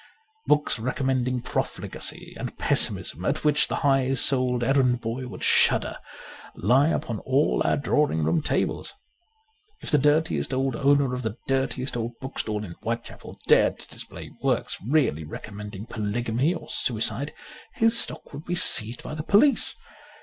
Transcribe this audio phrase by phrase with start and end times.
[0.47, 5.99] Books recommending profligacy and pessimism, at which the high souled errand boy would shudder,
[6.55, 8.95] lie upon all our drawing room tables.
[9.79, 14.31] If the dirtiest old owner of the dirtiest old bookstall in Whitechapel dared to display
[14.41, 17.31] works really recommending polygamy or suicide,
[17.75, 19.75] his stock would be seized by the poUce.